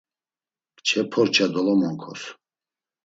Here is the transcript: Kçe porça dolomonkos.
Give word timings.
Kçe 0.77 1.01
porça 1.11 1.45
dolomonkos. 1.53 2.21